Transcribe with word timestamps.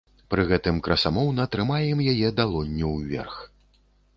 Пры 0.33 0.45
гэтым 0.51 0.79
красамоўна 0.87 1.45
трымаем 1.55 2.01
яе 2.15 2.33
далонню 2.41 2.91
ўверх. 2.97 3.35